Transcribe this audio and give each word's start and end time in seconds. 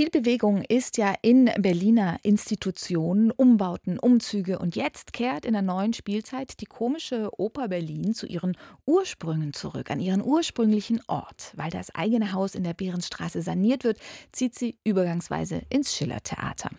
Viel 0.00 0.08
Bewegung 0.08 0.62
ist 0.62 0.96
ja 0.96 1.12
in 1.20 1.50
Berliner 1.58 2.16
Institutionen, 2.22 3.30
Umbauten, 3.30 3.98
Umzüge 3.98 4.58
und 4.58 4.74
jetzt 4.74 5.12
kehrt 5.12 5.44
in 5.44 5.52
der 5.52 5.60
neuen 5.60 5.92
Spielzeit 5.92 6.58
die 6.62 6.64
komische 6.64 7.28
Oper 7.38 7.68
Berlin 7.68 8.14
zu 8.14 8.24
ihren 8.24 8.56
Ursprüngen 8.86 9.52
zurück, 9.52 9.90
an 9.90 10.00
ihren 10.00 10.24
ursprünglichen 10.24 11.02
Ort. 11.06 11.52
Weil 11.54 11.68
das 11.70 11.94
eigene 11.94 12.32
Haus 12.32 12.54
in 12.54 12.64
der 12.64 12.72
Behrenstraße 12.72 13.42
saniert 13.42 13.84
wird, 13.84 13.98
zieht 14.32 14.54
sie 14.54 14.78
übergangsweise 14.84 15.60
ins 15.68 15.94
Schillertheater. 15.94 16.70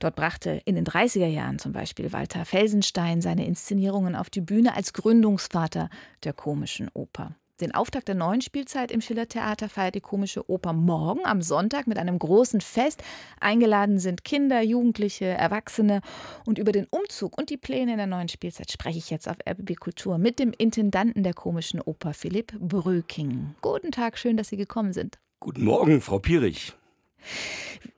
Dort 0.00 0.16
brachte 0.16 0.60
in 0.64 0.74
den 0.74 0.84
30er 0.84 1.28
Jahren 1.28 1.60
zum 1.60 1.70
Beispiel 1.70 2.12
Walter 2.12 2.44
Felsenstein 2.44 3.20
seine 3.20 3.46
Inszenierungen 3.46 4.16
auf 4.16 4.30
die 4.30 4.40
Bühne 4.40 4.74
als 4.74 4.92
Gründungsvater 4.92 5.90
der 6.24 6.32
komischen 6.32 6.90
Oper. 6.92 7.36
Den 7.60 7.72
Auftakt 7.72 8.08
der 8.08 8.16
neuen 8.16 8.40
Spielzeit 8.40 8.90
im 8.90 9.00
Schillertheater 9.00 9.68
feiert 9.68 9.94
die 9.94 10.00
Komische 10.00 10.50
Oper 10.50 10.72
morgen 10.72 11.24
am 11.24 11.40
Sonntag 11.40 11.86
mit 11.86 11.98
einem 11.98 12.18
großen 12.18 12.60
Fest. 12.60 13.00
Eingeladen 13.38 14.00
sind 14.00 14.24
Kinder, 14.24 14.60
Jugendliche, 14.60 15.26
Erwachsene. 15.26 16.00
Und 16.46 16.58
über 16.58 16.72
den 16.72 16.88
Umzug 16.90 17.38
und 17.38 17.50
die 17.50 17.56
Pläne 17.56 17.92
in 17.92 17.98
der 17.98 18.08
neuen 18.08 18.28
Spielzeit 18.28 18.72
spreche 18.72 18.98
ich 18.98 19.08
jetzt 19.08 19.28
auf 19.28 19.36
RBB 19.48 19.76
Kultur 19.76 20.18
mit 20.18 20.40
dem 20.40 20.52
Intendanten 20.52 21.22
der 21.22 21.32
Komischen 21.32 21.80
Oper, 21.80 22.12
Philipp 22.12 22.58
Bröking. 22.58 23.54
Guten 23.60 23.92
Tag, 23.92 24.18
schön, 24.18 24.36
dass 24.36 24.48
Sie 24.48 24.56
gekommen 24.56 24.92
sind. 24.92 25.20
Guten 25.38 25.64
Morgen, 25.64 26.00
Frau 26.00 26.18
Pierich. 26.18 26.72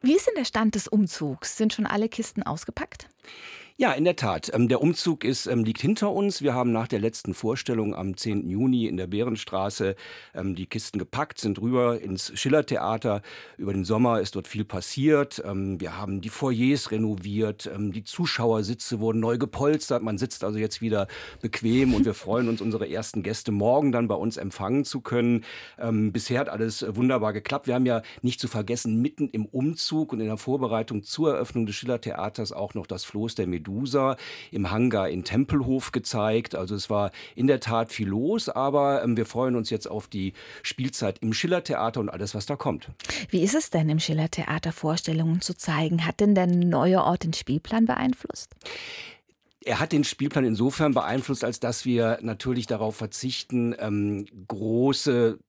Wie 0.03 0.17
ist 0.17 0.27
denn 0.27 0.35
der 0.37 0.45
Stand 0.45 0.75
des 0.75 0.87
Umzugs? 0.87 1.57
Sind 1.57 1.73
schon 1.73 1.87
alle 1.87 2.11
Kisten 2.11 2.43
ausgepackt? 2.43 3.09
Ja, 3.79 3.93
in 3.93 4.05
der 4.05 4.17
Tat. 4.17 4.51
Ähm, 4.55 4.69
der 4.69 4.81
Umzug 4.81 5.23
ist, 5.23 5.45
ähm, 5.45 5.63
liegt 5.63 5.83
hinter 5.83 6.11
uns. 6.11 6.41
Wir 6.41 6.55
haben 6.55 6.73
nach 6.73 6.89
der 6.89 6.99
letzten 6.99 7.35
Vorstellung 7.35 7.95
am 7.95 8.17
10. 8.17 8.49
Juni 8.49 8.87
in 8.87 8.97
der 8.97 9.07
Bärenstraße 9.07 9.97
ähm, 10.35 10.55
die 10.55 10.65
Kisten 10.65 10.99
gepackt, 10.99 11.39
sind 11.39 11.61
rüber 11.61 12.01
ins 12.01 12.33
Schillertheater. 12.41 13.21
Über 13.59 13.75
den 13.75 13.85
Sommer 13.85 14.23
ist 14.23 14.35
dort 14.35 14.49
viel 14.49 14.65
passiert. 14.65 15.43
Wir 15.45 15.99
haben 15.99 16.23
die 16.23 16.31
Foyers 16.31 16.91
renoviert, 16.91 17.71
die 17.79 18.05
Zuschauersitze 18.05 19.01
wurden 19.01 19.21
neu 19.21 19.37
gepolstert. 19.37 20.03
Man 20.03 20.17
sitzt 20.17 20.45
also 20.45 20.59
jetzt 20.59 20.81
wieder 20.81 21.07
bequem 21.43 21.95
und 21.95 22.05
wir 22.07 22.15
freuen 22.15 22.49
uns, 22.49 22.61
unsere 22.61 22.89
ersten 22.89 23.23
Gäste 23.23 23.53
morgen 23.53 23.93
dann 23.93 24.09
bei 24.09 24.15
uns 24.15 24.37
empfangen 24.37 24.85
zu 24.85 25.01
können. 25.01 25.45
Bisher 26.13 26.41
hat 26.41 26.49
alles 26.49 26.85
wunderbar 26.89 27.33
geklappt. 27.33 27.67
Wir 27.67 27.75
haben 27.75 27.87
ja 27.87 28.03
nicht 28.23 28.41
zu 28.41 28.49
vergessen, 28.49 29.01
mitten 29.03 29.29
im 29.29 29.45
Umzug 29.47 30.13
und 30.13 30.21
in 30.21 30.27
der 30.27 30.39
Vorbereitung 30.39 31.03
zur 31.03 31.35
Eröffnung 31.35 31.67
des 31.67 31.77
Schillertheaters 31.77 32.53
auch 32.53 32.75
noch 32.75 32.87
das 32.87 33.05
Floß 33.05 33.35
der 33.35 33.47
Medusa 33.47 33.66
Medusa 33.67 34.17
im 34.51 34.71
Hangar 34.71 35.09
in 35.09 35.25
Tempelhof 35.25 35.93
gezeigt. 35.93 36.55
Also 36.55 36.75
es 36.75 36.91
war 36.91 37.11
in 37.35 37.47
der 37.47 37.61
Tat 37.61 37.93
viel 37.93 38.09
los, 38.09 38.49
aber 38.49 39.03
ähm, 39.03 39.17
wir 39.17 39.27
freuen 39.27 39.57
uns 39.57 39.71
jetzt 39.71 39.91
auf 39.91 40.09
die 40.09 40.33
Spielzeit 40.63 41.19
im 41.21 41.33
Schillertheater 41.33 42.01
und 42.01 42.09
alles, 42.09 42.35
was 42.35 42.47
da 42.47 42.57
kommt. 42.57 42.89
Wie 43.31 43.43
ist 43.43 43.55
es 43.55 43.71
denn 43.71 43.89
im 43.89 43.99
Schillertheater 43.99 44.73
Vorstellungen 44.73 45.41
zu 45.41 45.57
zeigen? 45.57 46.07
Hat 46.07 46.21
denn 46.21 46.35
der 46.35 46.47
neue 46.47 47.03
Ort 47.03 47.25
den 47.25 47.33
Spielplan 47.33 47.87
beeinflusst? 47.87 48.55
Er 49.65 49.81
hat 49.81 49.91
den 49.91 50.05
Spielplan 50.05 50.45
insofern 50.45 50.95
beeinflusst, 50.95 51.43
als 51.43 51.59
dass 51.59 51.85
wir 51.85 52.19
natürlich 52.23 52.69
darauf 52.69 52.95
verzichten, 52.95 53.75
ähm, 53.81 54.27
große 54.47 55.41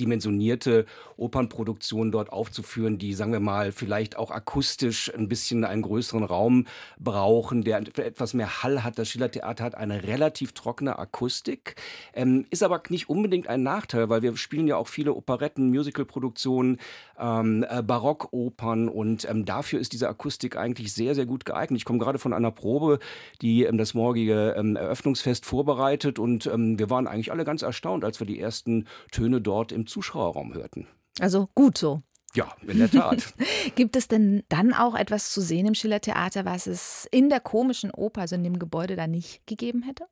dimensionierte 0.00 0.86
Opernproduktion 1.16 2.10
dort 2.10 2.32
aufzuführen, 2.32 2.98
die, 2.98 3.14
sagen 3.14 3.32
wir 3.32 3.40
mal, 3.40 3.72
vielleicht 3.72 4.16
auch 4.16 4.30
akustisch 4.30 5.12
ein 5.14 5.28
bisschen 5.28 5.64
einen 5.64 5.82
größeren 5.82 6.24
Raum 6.24 6.66
brauchen, 6.98 7.62
der 7.62 7.78
etwas 7.98 8.34
mehr 8.34 8.62
Hall 8.62 8.82
hat. 8.82 8.98
Das 8.98 9.08
Schillertheater 9.08 9.64
hat 9.64 9.74
eine 9.74 10.04
relativ 10.04 10.52
trockene 10.52 10.98
Akustik, 10.98 11.76
ähm, 12.14 12.46
ist 12.50 12.62
aber 12.62 12.82
nicht 12.88 13.08
unbedingt 13.08 13.48
ein 13.48 13.62
Nachteil, 13.62 14.08
weil 14.08 14.22
wir 14.22 14.36
spielen 14.36 14.66
ja 14.66 14.76
auch 14.76 14.88
viele 14.88 15.14
Operetten, 15.14 15.70
Musicalproduktionen, 15.70 16.78
ähm, 17.18 17.64
äh, 17.68 17.82
Barockopern 17.82 18.88
und 18.88 19.28
ähm, 19.28 19.44
dafür 19.44 19.78
ist 19.78 19.92
diese 19.92 20.08
Akustik 20.08 20.56
eigentlich 20.56 20.92
sehr, 20.92 21.14
sehr 21.14 21.26
gut 21.26 21.44
geeignet. 21.44 21.78
Ich 21.78 21.84
komme 21.84 21.98
gerade 21.98 22.18
von 22.18 22.32
einer 22.32 22.50
Probe, 22.50 22.98
die 23.40 23.64
ähm, 23.64 23.78
das 23.78 23.94
morgige 23.94 24.54
ähm, 24.56 24.76
Eröffnungsfest 24.76 25.46
vorbereitet 25.46 26.18
und 26.18 26.46
ähm, 26.46 26.78
wir 26.78 26.90
waren 26.90 27.06
eigentlich 27.06 27.30
alle 27.30 27.44
ganz 27.44 27.62
erstaunt, 27.62 28.04
als 28.04 28.20
wir 28.20 28.26
die 28.26 28.40
ersten 28.40 28.86
Töne 29.12 29.40
dort 29.40 29.70
im 29.70 29.83
Zuschauerraum 29.86 30.54
hörten. 30.54 30.86
Also 31.20 31.48
gut 31.54 31.78
so. 31.78 32.02
Ja, 32.34 32.52
in 32.66 32.78
der 32.78 32.90
Tat. 32.90 33.34
Gibt 33.76 33.94
es 33.94 34.08
denn 34.08 34.42
dann 34.48 34.74
auch 34.74 34.96
etwas 34.96 35.30
zu 35.30 35.40
sehen 35.40 35.66
im 35.66 35.74
Schillertheater, 35.74 36.44
was 36.44 36.66
es 36.66 37.06
in 37.12 37.28
der 37.28 37.40
komischen 37.40 37.92
Oper, 37.92 38.22
also 38.22 38.34
in 38.34 38.42
dem 38.42 38.58
Gebäude, 38.58 38.96
da 38.96 39.06
nicht 39.06 39.46
gegeben 39.46 39.82
hätte? 39.82 40.06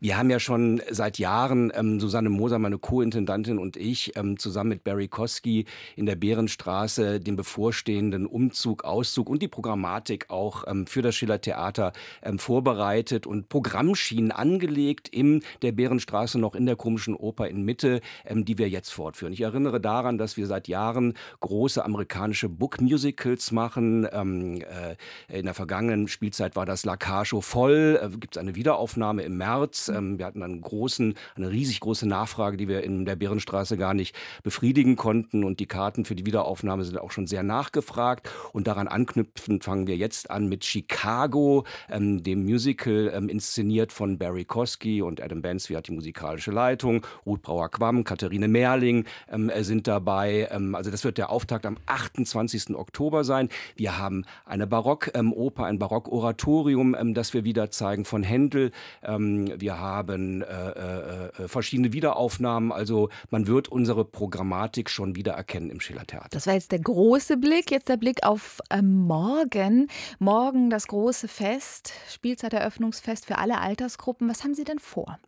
Wir 0.00 0.16
haben 0.16 0.30
ja 0.30 0.40
schon 0.40 0.80
seit 0.90 1.18
Jahren, 1.18 1.72
ähm, 1.74 2.00
Susanne 2.00 2.30
Moser, 2.30 2.58
meine 2.58 2.78
Co-Intendantin 2.78 3.58
und 3.58 3.76
ich, 3.76 4.16
ähm, 4.16 4.38
zusammen 4.38 4.70
mit 4.70 4.84
Barry 4.84 5.08
Koski 5.08 5.66
in 5.96 6.06
der 6.06 6.16
Bärenstraße 6.16 7.20
den 7.20 7.36
bevorstehenden 7.36 8.26
Umzug, 8.26 8.84
Auszug 8.84 9.28
und 9.28 9.42
die 9.42 9.48
Programmatik 9.48 10.30
auch 10.30 10.64
ähm, 10.66 10.86
für 10.86 11.02
das 11.02 11.14
Schiller 11.14 11.40
Theater 11.40 11.92
ähm, 12.22 12.38
vorbereitet 12.38 13.26
und 13.26 13.48
Programmschienen 13.48 14.32
angelegt 14.32 15.08
in 15.08 15.42
der 15.60 15.72
Bärenstraße 15.72 16.38
noch 16.38 16.54
in 16.54 16.66
der 16.66 16.76
komischen 16.76 17.14
Oper 17.14 17.48
in 17.48 17.62
Mitte, 17.62 18.00
ähm, 18.24 18.44
die 18.44 18.58
wir 18.58 18.68
jetzt 18.68 18.90
fortführen. 18.90 19.32
Ich 19.32 19.42
erinnere 19.42 19.80
daran, 19.80 20.18
dass 20.18 20.36
wir 20.36 20.46
seit 20.46 20.66
Jahren 20.68 21.14
große 21.40 21.84
amerikanische 21.84 22.48
Book-Musicals 22.48 23.52
machen. 23.52 24.08
Ähm, 24.12 24.62
äh, 24.62 25.38
in 25.38 25.44
der 25.44 25.54
vergangenen 25.54 26.08
Spielzeit 26.08 26.56
war 26.56 26.66
das 26.66 26.84
La 26.84 26.96
Cacho 26.96 27.40
voll. 27.40 28.00
Äh, 28.02 28.08
Gibt 28.16 28.36
es 28.36 28.40
eine 28.40 28.54
Wiederaufnahme 28.54 29.22
im 29.22 29.41
März. 29.42 29.88
Ähm, 29.88 30.18
wir 30.18 30.26
hatten 30.26 30.42
einen 30.42 30.60
großen, 30.60 31.14
eine 31.34 31.50
riesig 31.50 31.80
große 31.80 32.06
Nachfrage, 32.06 32.56
die 32.56 32.68
wir 32.68 32.84
in 32.84 33.04
der 33.04 33.16
Bärenstraße 33.16 33.76
gar 33.76 33.92
nicht 33.92 34.14
befriedigen 34.44 34.94
konnten. 34.94 35.42
Und 35.42 35.58
die 35.58 35.66
Karten 35.66 36.04
für 36.04 36.14
die 36.14 36.26
Wiederaufnahme 36.26 36.84
sind 36.84 36.98
auch 36.98 37.10
schon 37.10 37.26
sehr 37.26 37.42
nachgefragt. 37.42 38.30
Und 38.52 38.68
daran 38.68 38.86
anknüpfend 38.86 39.64
fangen 39.64 39.88
wir 39.88 39.96
jetzt 39.96 40.30
an 40.30 40.48
mit 40.48 40.64
Chicago, 40.64 41.64
ähm, 41.90 42.22
dem 42.22 42.44
Musical 42.44 43.10
ähm, 43.12 43.28
inszeniert 43.28 43.92
von 43.92 44.16
Barry 44.16 44.44
Kosky 44.44 45.02
und 45.02 45.20
Adam 45.20 45.42
Bensby 45.42 45.74
hat 45.74 45.88
die 45.88 45.92
musikalische 45.92 46.52
Leitung. 46.52 47.04
Ruth 47.26 47.42
Brauer-Quamm, 47.42 48.04
Katharine 48.04 48.46
Merling 48.46 49.06
ähm, 49.28 49.50
sind 49.60 49.88
dabei. 49.88 50.48
Ähm, 50.52 50.76
also 50.76 50.90
das 50.90 51.02
wird 51.02 51.18
der 51.18 51.30
Auftakt 51.30 51.66
am 51.66 51.78
28. 51.86 52.76
Oktober 52.76 53.24
sein. 53.24 53.48
Wir 53.74 53.98
haben 53.98 54.24
eine 54.44 54.68
Barockoper, 54.68 55.18
ähm, 55.18 55.34
ein 55.56 55.78
Barockoratorium, 55.80 57.14
das 57.14 57.34
wir 57.34 57.44
wieder 57.44 57.70
zeigen 57.70 58.04
von 58.04 58.22
Händel. 58.22 58.70
Ähm, 59.02 59.31
wir 59.60 59.78
haben 59.78 60.42
äh, 60.42 60.46
äh, 60.46 61.44
äh, 61.44 61.48
verschiedene 61.48 61.92
Wiederaufnahmen. 61.92 62.72
Also 62.72 63.08
man 63.30 63.46
wird 63.46 63.68
unsere 63.68 64.04
Programmatik 64.04 64.90
schon 64.90 65.16
wieder 65.16 65.32
erkennen 65.32 65.70
im 65.70 65.80
Schillertheater. 65.80 66.28
Das 66.30 66.46
war 66.46 66.54
jetzt 66.54 66.72
der 66.72 66.80
große 66.80 67.36
Blick. 67.36 67.70
Jetzt 67.70 67.88
der 67.88 67.96
Blick 67.96 68.24
auf 68.24 68.60
äh, 68.70 68.82
morgen. 68.82 69.88
Morgen 70.18 70.70
das 70.70 70.86
große 70.86 71.28
Fest, 71.28 71.92
Spielzeiteröffnungsfest 72.10 73.26
für 73.26 73.38
alle 73.38 73.60
Altersgruppen. 73.60 74.28
Was 74.28 74.44
haben 74.44 74.54
Sie 74.54 74.64
denn 74.64 74.78
vor? 74.78 75.18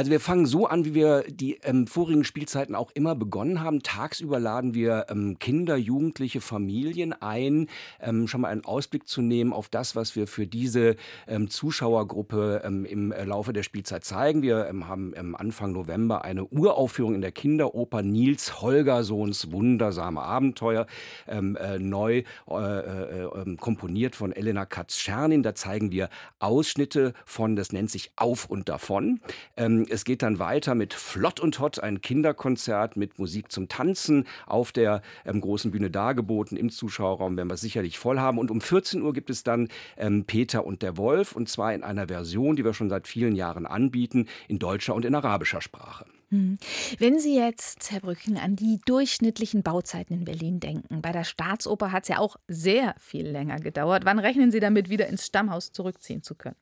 Also 0.00 0.12
wir 0.12 0.20
fangen 0.20 0.46
so 0.46 0.66
an, 0.66 0.86
wie 0.86 0.94
wir 0.94 1.24
die 1.28 1.58
ähm, 1.62 1.86
vorigen 1.86 2.24
Spielzeiten 2.24 2.74
auch 2.74 2.90
immer 2.92 3.14
begonnen 3.14 3.60
haben. 3.60 3.82
Tagsüber 3.82 4.40
laden 4.40 4.72
wir 4.72 5.04
ähm, 5.10 5.38
Kinder, 5.38 5.76
Jugendliche, 5.76 6.40
Familien 6.40 7.12
ein, 7.12 7.68
ähm, 8.00 8.26
schon 8.26 8.40
mal 8.40 8.48
einen 8.48 8.64
Ausblick 8.64 9.06
zu 9.06 9.20
nehmen 9.20 9.52
auf 9.52 9.68
das, 9.68 9.96
was 9.96 10.16
wir 10.16 10.26
für 10.26 10.46
diese 10.46 10.96
ähm, 11.28 11.50
Zuschauergruppe 11.50 12.62
ähm, 12.64 12.86
im 12.86 13.12
äh, 13.12 13.24
Laufe 13.24 13.52
der 13.52 13.62
Spielzeit 13.62 14.06
zeigen. 14.06 14.40
Wir 14.40 14.68
ähm, 14.68 14.88
haben 14.88 15.12
Anfang 15.36 15.72
November 15.72 16.24
eine 16.24 16.46
Uraufführung 16.46 17.14
in 17.14 17.20
der 17.20 17.32
Kinderoper 17.32 18.00
Nils 18.00 18.62
Holgersohns 18.62 19.52
Wundersame 19.52 20.22
Abenteuer, 20.22 20.86
äh, 21.26 21.42
neu 21.78 22.22
äh, 22.48 22.54
äh, 22.54 23.56
komponiert 23.56 24.16
von 24.16 24.32
Elena 24.32 24.64
Katz-Schernin. 24.64 25.42
Da 25.42 25.54
zeigen 25.54 25.92
wir 25.92 26.08
Ausschnitte 26.38 27.12
von, 27.26 27.54
das 27.54 27.72
nennt 27.72 27.90
sich 27.90 28.12
Auf 28.16 28.46
und 28.46 28.70
Davon. 28.70 29.20
Ähm, 29.58 29.84
es 29.90 30.04
geht 30.04 30.22
dann 30.22 30.38
weiter 30.38 30.74
mit 30.74 30.94
Flott 30.94 31.40
und 31.40 31.58
Hot, 31.60 31.80
ein 31.80 32.00
Kinderkonzert 32.00 32.96
mit 32.96 33.18
Musik 33.18 33.50
zum 33.50 33.68
Tanzen 33.68 34.26
auf 34.46 34.72
der 34.72 35.02
ähm, 35.24 35.40
großen 35.40 35.70
Bühne 35.70 35.90
dargeboten. 35.90 36.56
Im 36.56 36.70
Zuschauerraum 36.70 37.36
werden 37.36 37.48
wir 37.48 37.54
es 37.54 37.60
sicherlich 37.60 37.98
voll 37.98 38.18
haben. 38.18 38.38
Und 38.38 38.50
um 38.50 38.60
14 38.60 39.02
Uhr 39.02 39.12
gibt 39.12 39.30
es 39.30 39.42
dann 39.42 39.68
ähm, 39.96 40.24
Peter 40.24 40.64
und 40.64 40.82
der 40.82 40.96
Wolf 40.96 41.32
und 41.32 41.48
zwar 41.48 41.74
in 41.74 41.82
einer 41.82 42.08
Version, 42.08 42.56
die 42.56 42.64
wir 42.64 42.74
schon 42.74 42.88
seit 42.88 43.08
vielen 43.08 43.34
Jahren 43.34 43.66
anbieten, 43.66 44.26
in 44.48 44.58
deutscher 44.58 44.94
und 44.94 45.04
in 45.04 45.14
arabischer 45.14 45.60
Sprache. 45.60 46.06
Hm. 46.30 46.58
Wenn 46.98 47.18
Sie 47.18 47.36
jetzt, 47.36 47.90
Herr 47.90 48.00
Brücken, 48.00 48.36
an 48.38 48.54
die 48.54 48.78
durchschnittlichen 48.86 49.64
Bauzeiten 49.64 50.14
in 50.14 50.24
Berlin 50.24 50.60
denken, 50.60 51.02
bei 51.02 51.10
der 51.10 51.24
Staatsoper 51.24 51.90
hat 51.90 52.04
es 52.04 52.08
ja 52.08 52.18
auch 52.18 52.36
sehr 52.46 52.94
viel 52.98 53.26
länger 53.26 53.58
gedauert. 53.58 54.04
Wann 54.04 54.20
rechnen 54.20 54.52
Sie 54.52 54.60
damit, 54.60 54.88
wieder 54.88 55.08
ins 55.08 55.26
Stammhaus 55.26 55.72
zurückziehen 55.72 56.22
zu 56.22 56.36
können? 56.36 56.56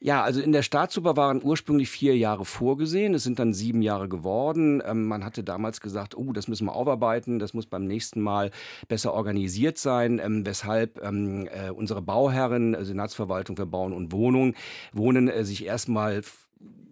Ja, 0.00 0.22
also 0.22 0.40
in 0.40 0.52
der 0.52 0.62
Staatsoper 0.62 1.16
waren 1.16 1.42
ursprünglich 1.42 1.90
vier 1.90 2.16
Jahre 2.16 2.44
vorgesehen. 2.44 3.14
Es 3.14 3.24
sind 3.24 3.40
dann 3.40 3.52
sieben 3.52 3.82
Jahre 3.82 4.08
geworden. 4.08 4.80
Ähm, 4.86 5.06
man 5.06 5.24
hatte 5.24 5.42
damals 5.42 5.80
gesagt, 5.80 6.16
oh, 6.16 6.32
das 6.32 6.46
müssen 6.46 6.66
wir 6.66 6.76
aufarbeiten, 6.76 7.40
das 7.40 7.52
muss 7.52 7.66
beim 7.66 7.84
nächsten 7.84 8.20
Mal 8.20 8.52
besser 8.86 9.12
organisiert 9.12 9.76
sein, 9.76 10.20
ähm, 10.22 10.46
weshalb 10.46 11.02
ähm, 11.02 11.48
äh, 11.48 11.70
unsere 11.70 12.00
Bauherren, 12.00 12.74
äh, 12.74 12.84
Senatsverwaltung 12.84 13.56
für 13.56 13.66
Bauen 13.66 13.92
und 13.92 14.12
Wohnung, 14.12 14.54
Wohnen 14.92 15.26
äh, 15.26 15.44
sich 15.44 15.64
erstmal 15.64 16.22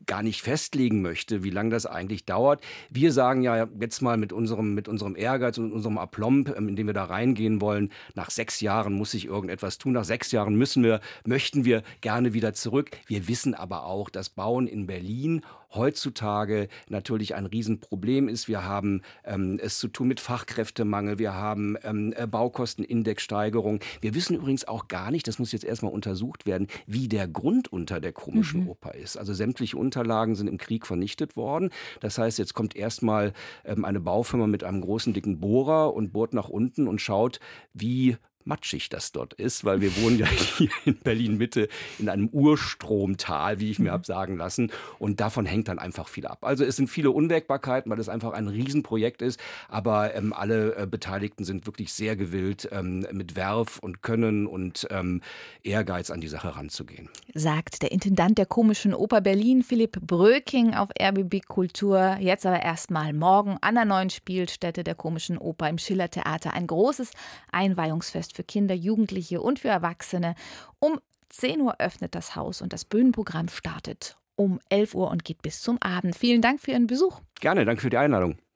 gar 0.06 0.23
nicht 0.23 0.43
festlegen 0.43 1.03
möchte, 1.03 1.43
wie 1.43 1.50
lange 1.50 1.70
das 1.70 1.87
eigentlich 1.87 2.25
dauert. 2.25 2.62
Wir 2.91 3.12
sagen 3.12 3.43
ja 3.43 3.69
jetzt 3.81 4.00
mal 4.03 4.17
mit 4.17 4.32
unserem, 4.32 4.75
mit 4.75 4.88
unserem 4.88 5.17
Ehrgeiz 5.17 5.58
und 5.58 5.73
unserem 5.73 5.99
Aplomb, 5.99 6.55
ähm, 6.56 6.69
in 6.69 6.76
dem 6.76 6.87
wir 6.87 6.94
da 6.94 7.05
reingehen 7.05 7.61
wollen, 7.61 7.91
nach 8.14 8.31
sechs 8.31 8.61
Jahren 8.61 8.94
muss 8.94 9.11
sich 9.11 9.26
irgendetwas 9.26 9.79
tun. 9.79 9.93
Nach 9.93 10.05
sechs 10.05 10.32
Jahren 10.32 10.56
müssen 10.56 10.82
wir, 10.82 11.00
möchten 11.25 11.64
wir 11.64 11.82
gerne 12.00 12.32
wieder 12.32 12.55
zurück. 12.55 12.91
Wir 13.06 13.29
wissen 13.29 13.55
aber 13.55 13.85
auch, 13.85 14.11
dass 14.11 14.29
Bauen 14.29 14.67
in 14.67 14.87
Berlin 14.87 15.43
heutzutage 15.74 16.68
natürlich 16.88 17.34
ein 17.34 17.46
Riesenproblem 17.46 18.28
ist. 18.28 18.48
Wir 18.48 18.64
haben 18.64 19.02
ähm, 19.24 19.58
es 19.60 19.78
zu 19.78 19.88
tun 19.88 20.08
mit 20.08 20.20
Fachkräftemangel, 20.20 21.18
wir 21.18 21.34
haben 21.34 21.76
ähm, 21.82 22.14
äh, 22.16 22.26
Baukostenindexsteigerung. 22.26 23.80
Wir 24.00 24.14
wissen 24.14 24.36
übrigens 24.36 24.66
auch 24.66 24.88
gar 24.88 25.10
nicht, 25.10 25.26
das 25.28 25.38
muss 25.38 25.52
jetzt 25.52 25.64
erstmal 25.64 25.92
untersucht 25.92 26.46
werden, 26.46 26.68
wie 26.86 27.08
der 27.08 27.28
Grund 27.28 27.72
unter 27.72 28.00
der 28.00 28.12
komischen 28.12 28.62
mhm. 28.62 28.70
Oper 28.70 28.94
ist. 28.94 29.16
Also 29.16 29.34
sämtliche 29.34 29.76
Unterlagen 29.76 30.34
sind 30.34 30.48
im 30.48 30.58
Krieg 30.58 30.86
vernichtet 30.86 31.36
worden. 31.36 31.70
Das 32.00 32.18
heißt, 32.18 32.38
jetzt 32.38 32.54
kommt 32.54 32.76
erstmal 32.76 33.32
ähm, 33.64 33.84
eine 33.84 34.00
Baufirma 34.00 34.46
mit 34.46 34.64
einem 34.64 34.80
großen 34.80 35.12
dicken 35.12 35.40
Bohrer 35.40 35.94
und 35.94 36.12
bohrt 36.12 36.34
nach 36.34 36.48
unten 36.48 36.88
und 36.88 37.00
schaut, 37.00 37.40
wie 37.72 38.16
matschig 38.46 38.88
das 38.88 39.12
dort 39.12 39.34
ist, 39.34 39.64
weil 39.64 39.81
wir 39.81 39.94
wohnen 40.02 40.19
ja 40.19 40.26
hier 40.56 40.70
in 40.84 40.96
Berlin 40.96 41.37
Mitte 41.37 41.69
in 41.98 42.08
einem 42.08 42.28
Urstromtal, 42.28 43.60
wie 43.60 43.70
ich 43.70 43.78
mir 43.78 43.90
mhm. 43.90 43.94
habe 43.94 44.06
sagen 44.06 44.37
lassen. 44.37 44.70
Und 44.98 45.20
davon 45.20 45.46
hängt 45.46 45.69
dann 45.69 45.78
einfach 45.78 46.08
viel 46.08 46.26
ab. 46.26 46.38
Also 46.43 46.64
es 46.64 46.76
sind 46.76 46.88
viele 46.88 47.10
Unwägbarkeiten, 47.10 47.90
weil 47.90 47.98
es 47.98 48.08
einfach 48.08 48.32
ein 48.32 48.48
Riesenprojekt 48.48 49.22
ist. 49.22 49.40
Aber 49.69 50.14
ähm, 50.14 50.32
alle 50.32 50.76
äh, 50.76 50.87
Beteiligten 50.87 51.44
sind 51.44 51.66
wirklich 51.66 51.93
sehr 51.93 52.16
gewillt, 52.16 52.69
ähm, 52.72 53.06
mit 53.12 53.37
Werf 53.37 53.78
und 53.81 54.02
Können 54.02 54.46
und 54.46 54.87
ähm, 54.90 55.22
Ehrgeiz 55.62 56.10
an 56.10 56.20
die 56.20 56.28
Sache 56.28 56.56
ranzugehen. 56.56 57.08
Sagt 57.34 57.82
der 57.82 57.92
Intendant 57.92 58.38
der 58.38 58.46
Komischen 58.46 58.94
Oper 58.94 59.20
Berlin, 59.20 59.62
Philipp 59.62 60.00
Bröking 60.00 60.75
auf 60.75 60.90
RBB 61.00 61.46
Kultur. 61.46 62.16
Jetzt 62.20 62.46
aber 62.46 62.62
erstmal 62.62 63.12
morgen 63.12 63.56
an 63.60 63.75
der 63.75 63.84
neuen 63.84 64.10
Spielstätte 64.10 64.84
der 64.84 64.94
Komischen 64.94 65.38
Oper 65.38 65.69
im 65.69 65.78
Schillertheater 65.78 66.52
ein 66.52 66.66
großes 66.66 67.10
Einweihungsfest 67.50 68.36
für 68.37 68.44
Kinder, 68.44 68.75
Jugendliche 68.75 69.41
und 69.41 69.59
für 69.59 69.69
Erwachsene. 69.69 70.35
Um 70.79 71.00
10 71.31 71.61
Uhr 71.61 71.81
öffnet 71.81 72.15
das 72.15 72.37
Haus 72.37 72.62
und 72.62 72.73
das 72.73 72.85
Bühnenprogramm 72.85 73.49
startet 73.49 74.17
um 74.37 74.61
11 74.69 74.94
Uhr 74.94 75.11
und 75.11 75.25
geht 75.25 75.43
bis 75.43 75.62
zum 75.62 75.81
Abend. 75.81 76.15
Vielen 76.15 76.43
Dank 76.43 76.61
für 76.61 76.73
Ihren 76.73 76.87
Besuch. 76.87 77.21
Gerne, 77.41 77.65
danke 77.65 77.83
für 77.83 77.91
die 77.91 77.97
Einladung. 77.97 78.37